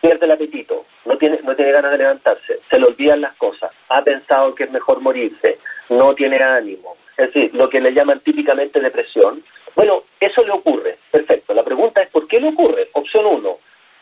pierde 0.01 0.25
el 0.25 0.31
apetito, 0.31 0.85
no 1.05 1.17
tiene, 1.17 1.39
no 1.43 1.55
tiene 1.55 1.71
ganas 1.71 1.91
de 1.91 1.99
levantarse, 1.99 2.59
se 2.69 2.79
le 2.79 2.87
olvidan 2.87 3.21
las 3.21 3.35
cosas, 3.35 3.71
ha 3.89 4.03
pensado 4.03 4.55
que 4.55 4.65
es 4.65 4.71
mejor 4.71 4.99
morirse, 5.01 5.59
no 5.89 6.13
tiene 6.15 6.37
ánimo, 6.37 6.97
es 7.17 7.33
decir, 7.33 7.53
lo 7.53 7.69
que 7.69 7.79
le 7.79 7.93
llaman 7.93 8.19
típicamente 8.21 8.79
depresión, 8.79 9.43
bueno, 9.75 10.03
eso 10.19 10.43
le 10.43 10.51
ocurre, 10.51 10.97
perfecto. 11.09 11.53
La 11.53 11.63
pregunta 11.63 12.01
es 12.01 12.09
¿por 12.09 12.27
qué 12.27 12.39
le 12.39 12.49
ocurre? 12.49 12.89
Opción 12.93 13.25
uno, 13.25 13.57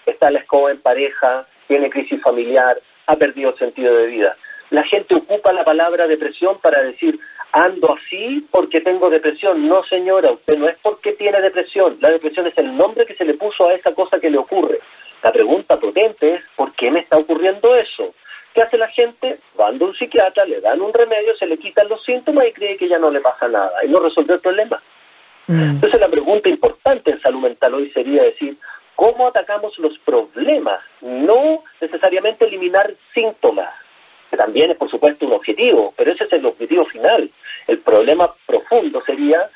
está 0.06 0.32
la 0.32 0.40
escoba 0.40 0.72
en 0.72 0.82
pareja, 0.82 1.46
tiene 1.68 1.90
crisis 1.90 2.22
familiar, 2.22 2.80
ha 3.06 3.16
perdido 3.16 3.56
sentido 3.56 3.96
de 3.96 4.08
vida. 4.08 4.36
La 4.72 4.84
gente 4.84 5.16
ocupa 5.16 5.54
la 5.54 5.64
palabra 5.64 6.08
depresión 6.08 6.60
para 6.60 6.82
decir, 6.82 7.20
ando 7.52 7.96
así 7.96 8.48
porque 8.52 8.82
tengo 8.82 9.10
depresión. 9.10 9.68
No, 9.68 9.84
señora, 9.84 10.32
usted 10.32 10.58
no 10.58 10.68
es 10.68 10.78
porque 10.82 11.14
tiene 11.14 11.42
depresión. 11.42 11.98
La 12.02 12.10
depresión 12.12 12.48
es 12.48 12.58
el 12.58 12.76
nombre 12.76 13.06
que 13.06 13.16
se 13.16 13.26
le 13.26 13.34
puso 13.34 13.68
a 13.68 13.74
esa 13.74 13.94
cosa 13.94 14.20
que 14.20 14.30
le 14.30 14.38
ocurre. 14.38 14.80
La 15.24 15.32
pregunta 15.32 15.79
es, 16.06 16.42
¿por 16.56 16.74
qué 16.74 16.92
me 16.92 17.00
está 17.00 17.18
ocurriendo 17.18 17.76
eso? 17.76 18.14
¿Qué 18.54 18.62
hace 18.62 18.78
la 18.78 18.88
gente? 18.88 19.40
Va 19.60 19.68
a 19.68 19.72
un 19.72 19.96
psiquiatra, 19.96 20.46
le 20.46 20.62
dan 20.62 20.82
un 20.82 20.94
remedio, 20.94 21.36
se 21.36 21.46
le 21.46 21.58
quitan 21.58 21.88
los 21.88 22.04
síntomas 22.04 22.48
y 22.48 22.52
cree 22.54 22.78
que 22.78 22.88
ya 22.88 22.98
no 22.98 23.12
le 23.12 23.20
pasa 23.22 23.48
nada 23.48 23.72
y 23.84 23.90
no 23.90 24.00
resuelve 24.00 24.36
el 24.36 24.40
problema. 24.40 24.82
Mm. 25.48 25.72
Entonces 25.72 26.00
la 26.00 26.08
pregunta 26.08 26.50
importante 26.50 27.12
en 27.12 27.22
salud 27.22 27.42
mental 27.42 27.74
hoy 27.74 27.90
sería 27.92 28.24
decir, 28.24 28.58
¿cómo 28.96 29.28
atacamos 29.28 29.78
los 29.80 29.98
problemas? 30.00 30.80
No 31.02 31.64
necesariamente 31.80 32.46
eliminar 32.46 32.94
síntomas, 33.14 33.70
que 34.30 34.38
también 34.38 34.72
es 34.72 34.78
por 34.78 34.90
supuesto 34.90 35.26
un 35.26 35.34
objetivo, 35.34 35.94
pero 35.96 36.12
ese 36.12 36.26
es 36.26 36.34
el 36.34 36.46
objetivo 36.46 36.86
final. 36.86 37.30
El 37.68 37.80
problema 37.80 38.34
profundo 38.46 39.02
sería 39.06 39.50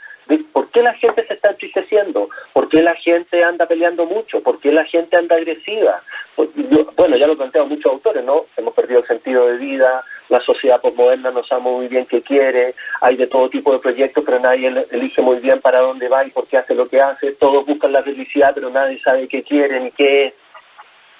por 0.51 0.69
qué 0.69 0.81
la 0.81 0.93
gente 0.93 1.25
se 1.25 1.33
está 1.33 1.49
entristeciendo, 1.49 2.29
por 2.53 2.69
qué 2.69 2.81
la 2.81 2.95
gente 2.95 3.43
anda 3.43 3.65
peleando 3.65 4.05
mucho, 4.05 4.41
por 4.41 4.59
qué 4.59 4.71
la 4.71 4.85
gente 4.85 5.17
anda 5.17 5.35
agresiva. 5.35 6.01
Pues, 6.35 6.49
bueno, 6.95 7.17
ya 7.17 7.27
lo 7.27 7.35
plantean 7.35 7.69
muchos 7.69 7.91
autores, 7.91 8.23
¿no? 8.23 8.45
Hemos 8.57 8.73
perdido 8.73 9.01
el 9.01 9.07
sentido 9.07 9.47
de 9.47 9.57
vida, 9.57 10.03
la 10.29 10.39
sociedad 10.41 10.81
posmoderna 10.81 11.31
no 11.31 11.43
sabe 11.43 11.61
muy 11.61 11.87
bien 11.87 12.05
qué 12.05 12.21
quiere, 12.21 12.75
hay 13.01 13.15
de 13.17 13.27
todo 13.27 13.49
tipo 13.49 13.73
de 13.73 13.79
proyectos, 13.79 14.23
pero 14.25 14.39
nadie 14.39 14.85
elige 14.91 15.21
muy 15.21 15.37
bien 15.39 15.59
para 15.59 15.81
dónde 15.81 16.07
va 16.07 16.25
y 16.25 16.31
por 16.31 16.47
qué 16.47 16.57
hace 16.57 16.73
lo 16.73 16.87
que 16.87 17.01
hace, 17.01 17.33
todos 17.33 17.65
buscan 17.65 17.91
la 17.91 18.03
felicidad, 18.03 18.51
pero 18.55 18.69
nadie 18.69 18.99
sabe 19.01 19.27
qué 19.27 19.43
quiere 19.43 19.79
ni 19.79 19.91
qué 19.91 20.25
es. 20.27 20.33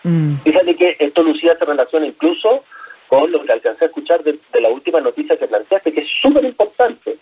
Mm. 0.03 0.35
Fíjate 0.43 0.75
que 0.75 0.95
esto, 0.99 1.23
Lucía, 1.23 1.55
se 1.57 1.65
relaciona 1.65 2.05
incluso 2.05 2.63
con 3.07 3.31
lo 3.31 3.43
que 3.43 3.51
alcancé 3.51 3.85
a 3.85 3.87
escuchar 3.87 4.23
de, 4.23 4.39
de 4.51 4.61
la 4.61 4.69
última 4.69 4.99
noticia 4.99 5.37
que 5.37 5.47
planteaste, 5.47 5.93
que 5.93 6.01
es 6.01 6.09
súper 6.21 6.43
importante 6.45 7.17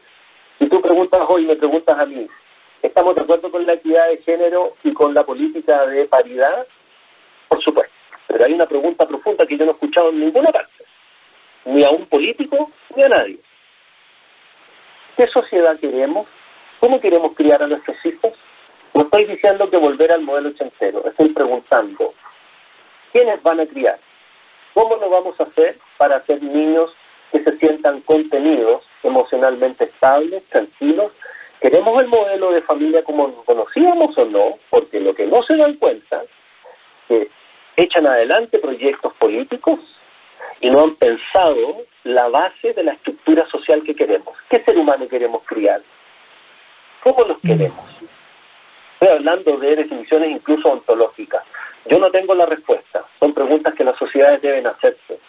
si 0.62 0.70
tú 0.70 0.80
preguntas 0.80 1.20
hoy, 1.28 1.44
me 1.48 1.56
preguntas 1.56 1.98
a 1.98 2.06
mí, 2.06 2.28
¿estamos 2.84 3.16
de 3.16 3.22
acuerdo 3.22 3.50
con 3.50 3.66
la 3.66 3.74
equidad 3.74 4.10
de 4.10 4.18
género 4.18 4.76
y 4.84 4.94
con 4.94 5.12
la 5.12 5.24
política 5.24 5.88
de 5.88 6.06
paridad? 6.06 6.68
Por 7.48 7.64
supuesto. 7.64 7.92
Pero 8.28 8.46
hay 8.46 8.54
una 8.54 8.68
pregunta 8.68 9.08
profunda 9.08 9.48
que 9.48 9.58
yo 9.58 9.66
no 9.66 9.72
he 9.72 9.74
escuchado 9.74 10.10
en 10.10 10.20
ninguna 10.20 10.52
parte, 10.52 10.84
ni 11.66 11.84
a 11.84 11.90
un 11.90 12.06
político 12.06 12.70
ni 12.96 13.02
a 13.02 13.10
nadie. 13.10 13.40
¿Qué 15.18 15.26
sociedad 15.26 15.80
queremos? 15.80 16.28
¿Cómo 16.80 17.02
queremos 17.02 17.34
criar 17.34 17.64
a 17.64 17.68
nuestros 17.68 17.98
hijos? 18.06 18.34
No 18.94 19.02
estoy 19.02 19.26
diciendo 19.26 19.68
que 19.68 19.78
volver 19.78 20.12
al 20.12 20.22
modelo 20.22 20.50
ochentero, 20.50 21.04
estoy 21.08 21.30
preguntando, 21.30 22.14
¿quiénes 23.12 23.42
van 23.42 23.62
a 23.62 23.66
criar? 23.66 23.98
¿Cómo 24.76 24.96
lo 24.98 25.10
vamos 25.10 25.40
a 25.40 25.44
hacer 25.44 25.80
para 25.98 26.18
hacer 26.18 26.44
niños 26.44 26.94
que 27.32 27.44
se 27.44 27.58
sientan 27.58 28.02
contenidos, 28.02 28.84
emocionalmente 29.04 29.86
estables, 29.86 30.44
tranquilos. 30.46 31.12
¿Queremos 31.60 32.02
el 32.02 32.08
modelo 32.08 32.52
de 32.52 32.62
familia 32.62 33.04
como 33.04 33.28
lo 33.28 33.44
conocíamos 33.44 34.18
o 34.18 34.26
no? 34.26 34.58
Porque 34.70 35.00
lo 35.00 35.14
que 35.14 35.28
no 35.28 35.44
se 35.44 35.56
dan 35.56 35.76
cuenta 35.76 36.24
es 36.24 36.30
que 37.08 37.30
echan 37.78 38.08
adelante 38.08 38.60
proyectos 38.60 39.14
políticos 39.14 39.80
y 40.60 40.70
no 40.70 40.84
han 40.84 40.96
pensado 40.96 41.84
la 42.04 42.28
base 42.30 42.74
de 42.74 42.84
la 42.84 42.94
estructura 42.94 43.46
social 43.48 43.84
que 43.84 43.96
queremos. 43.96 44.36
¿Qué 44.50 44.64
ser 44.64 44.78
humano 44.78 45.08
queremos 45.08 45.44
criar? 45.44 45.82
¿Cómo 47.04 47.24
los 47.24 47.40
queremos? 47.40 47.86
Estoy 48.94 49.18
hablando 49.18 49.58
de 49.58 49.76
definiciones 49.76 50.32
incluso 50.32 50.70
ontológicas. 50.70 51.44
Yo 51.86 51.98
no 51.98 52.12
tengo 52.12 52.36
la 52.36 52.46
respuesta. 52.46 53.04
Son 53.20 53.34
preguntas 53.34 53.74
que 53.74 53.84
las 53.84 53.98
sociedades 53.98 54.42
deben 54.42 54.68
hacerse. 54.68 55.20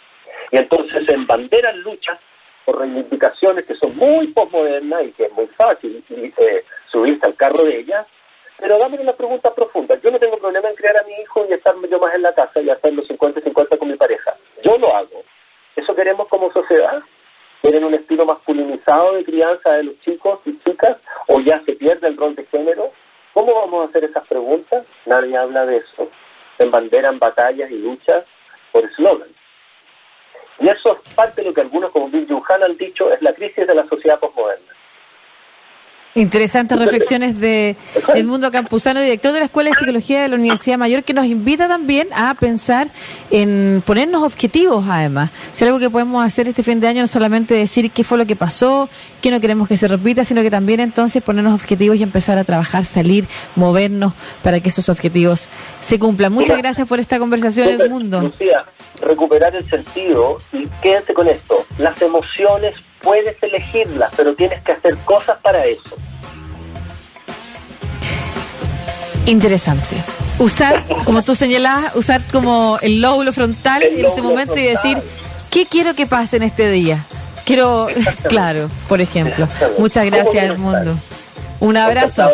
Y 0.50 0.59
entonces 0.59 1.09
en 1.09 1.26
banderas 1.26 1.76
luchas 1.76 2.19
por 2.64 2.78
reivindicaciones 2.78 3.64
que 3.64 3.75
son 3.75 3.97
muy 3.97 4.28
posmodernas 4.28 5.04
y 5.04 5.12
que 5.12 5.26
es 5.26 5.33
muy 5.33 5.47
fácil 5.49 6.02
eh, 6.11 6.64
subirse 6.90 7.26
al 7.26 7.35
carro 7.35 7.64
de 7.64 7.78
ellas, 7.78 8.07
pero 8.59 8.78
dame 8.78 8.99
una 9.00 9.12
pregunta 9.12 9.52
profunda. 9.52 9.97
Yo 10.00 10.11
no 10.11 10.19
tengo 10.19 10.38
problema 10.38 10.69
en 10.69 10.76
criar 10.76 10.97
a 10.97 11.02
mi 11.02 11.14
hijo 11.14 11.45
y 11.49 11.52
estar 11.52 11.75
yo 11.88 11.99
más 11.99 12.14
en 12.14 12.23
la 12.23 12.33
casa 12.33 12.61
y 12.61 12.71
hacer 12.71 12.95
los 12.95 13.09
50-50 13.09 13.78
con 13.78 13.88
mi 13.88 13.97
pareja. 13.97 14.35
Yo 14.62 14.78
lo 14.78 14.95
hago. 14.95 15.25
¿Eso 15.75 15.95
queremos 15.95 16.28
como 16.28 16.52
sociedad? 16.52 17.02
¿Quieren 17.61 17.85
un 17.85 17.95
estilo 17.95 18.25
masculinizado 18.25 19.14
de 19.14 19.25
crianza 19.25 19.73
de 19.73 19.85
los 19.85 20.00
chicos 20.00 20.40
y 20.45 20.59
chicas? 20.61 20.97
¿O 21.28 21.40
ya 21.40 21.61
se 21.64 21.73
pierde 21.73 22.09
el 22.09 22.16
rol 22.16 22.35
de 22.35 22.45
género? 22.47 22.92
¿Cómo 23.33 23.54
vamos 23.54 23.87
a 23.87 23.88
hacer 23.88 24.04
esas 24.04 24.26
preguntas? 24.26 24.85
Nadie 25.07 25.37
habla 25.37 25.64
de 25.66 25.78
eso. 25.78 26.09
Se 26.57 26.64
embanderan 26.64 27.19
batallas 27.19 27.71
y 27.71 27.78
luchas 27.78 28.25
por 28.71 28.85
eslogan. 28.85 29.22
Y 30.62 30.69
eso 30.69 30.97
es 31.04 31.14
parte 31.14 31.40
de 31.42 31.49
lo 31.49 31.54
que 31.54 31.61
algunos 31.61 31.90
como 31.90 32.09
Bill 32.09 32.26
Johan 32.28 32.62
han 32.62 32.76
dicho, 32.76 33.12
es 33.12 33.21
la 33.21 33.35
crisis 33.35 33.66
de 33.66 33.75
la 33.75 33.85
sociedad 33.88 34.21
postmoderna. 34.21 34.66
Interesantes 36.14 36.78
reflexiones 36.78 37.40
de 37.40 37.75
Edmundo 38.14 38.52
Campuzano, 38.52 39.00
director 39.00 39.33
de 39.33 39.38
la 39.38 39.47
Escuela 39.47 39.71
de 39.71 39.76
Psicología 39.76 40.23
de 40.23 40.28
la 40.28 40.37
Universidad 40.37 40.76
Mayor, 40.76 41.04
que 41.04 41.14
nos 41.14 41.25
invita 41.25 41.69
también 41.69 42.09
a 42.14 42.35
pensar 42.35 42.88
en 43.31 43.83
ponernos 43.87 44.23
objetivos, 44.23 44.85
además. 44.88 45.31
Si 45.52 45.64
algo 45.64 45.78
que 45.78 45.88
podemos 45.88 46.25
hacer 46.25 46.47
este 46.47 46.62
fin 46.62 46.81
de 46.81 46.88
año 46.88 47.00
no 47.00 47.07
solamente 47.09 47.54
decir 47.54 47.90
qué 47.90 48.04
fue 48.04 48.19
lo 48.19 48.26
que 48.26 48.37
pasó, 48.37 48.90
qué 49.23 49.31
no 49.31 49.40
queremos 49.40 49.66
que 49.69 49.78
se 49.78 49.88
repita, 49.88 50.26
sino 50.26 50.42
que 50.42 50.50
también 50.50 50.81
entonces 50.81 51.23
ponernos 51.23 51.54
objetivos 51.54 51.97
y 51.97 52.02
empezar 52.02 52.37
a 52.37 52.45
trabajar, 52.45 52.85
salir, 52.85 53.26
movernos 53.57 54.12
para 54.42 54.61
que 54.61 54.69
esos 54.69 54.90
objetivos 54.90 55.49
se 55.81 55.99
cumplan. 55.99 56.31
Muchas 56.31 56.59
gracias 56.59 56.87
por 56.87 57.00
esta 57.00 57.19
conversación, 57.19 57.69
Edmundo 57.69 58.31
recuperar 59.02 59.54
el 59.54 59.68
sentido 59.68 60.38
y 60.52 60.66
quédense 60.80 61.14
con 61.14 61.28
esto. 61.28 61.56
Las 61.78 62.00
emociones 62.00 62.75
puedes 63.02 63.37
elegirlas, 63.42 64.12
pero 64.16 64.35
tienes 64.35 64.62
que 64.62 64.73
hacer 64.73 64.97
cosas 65.04 65.38
para 65.42 65.64
eso. 65.64 65.97
Interesante. 69.26 69.97
Usar, 70.38 70.85
como 71.04 71.23
tú 71.23 71.35
señalabas, 71.35 71.94
usar 71.94 72.23
como 72.32 72.78
el 72.82 73.00
lóbulo 73.00 73.32
frontal 73.32 73.82
en 73.82 74.04
ese 74.04 74.23
momento 74.23 74.56
y 74.56 74.64
decir, 74.64 74.99
¿qué 75.50 75.66
quiero 75.66 75.94
que 75.94 76.06
pase 76.06 76.37
en 76.37 76.42
este 76.42 76.71
día? 76.71 77.04
Quiero, 77.44 77.88
claro, 78.28 78.68
por 78.88 79.00
ejemplo. 79.00 79.49
Muchas 79.78 80.06
gracias, 80.06 80.59
mundo 80.59 80.97
Un 81.61 81.76
abrazo. 81.76 82.30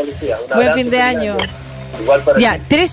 Buen 0.55 0.73
fin 0.73 0.91
de 0.91 1.01
año. 1.01 1.37
ya, 2.39 2.59
tres 2.69 2.87